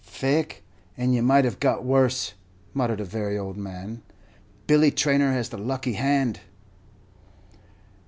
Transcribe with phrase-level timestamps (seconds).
[0.03, 0.55] "Faix,
[0.97, 2.33] and ye might have got worse,"
[2.73, 4.01] muttered a very old man;
[4.65, 6.39] "Billy Traynor has the lucky hand.'"